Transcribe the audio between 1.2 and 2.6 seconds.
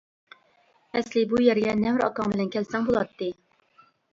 بۇ يەرگە نەۋرە ئاكاڭ بىلەن